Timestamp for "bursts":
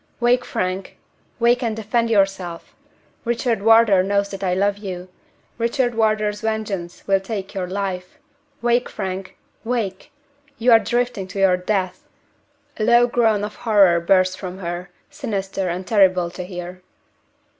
13.99-14.35